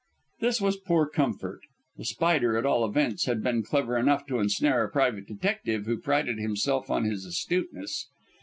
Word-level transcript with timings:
This 0.39 0.59
was 0.59 0.77
poor 0.77 1.05
comfort. 1.07 1.59
The 1.97 2.05
Spider, 2.05 2.57
at 2.57 2.65
all 2.65 2.83
events, 2.83 3.25
had 3.25 3.43
been 3.43 3.61
clever 3.61 3.99
enough 3.99 4.25
to 4.29 4.39
ensnare 4.39 4.83
a 4.83 4.89
private 4.91 5.27
detective 5.27 5.85
who 5.85 5.99
prided 5.99 6.39
himself 6.39 6.89
on 6.89 7.03
his 7.03 7.23
astuteness. 7.23 8.07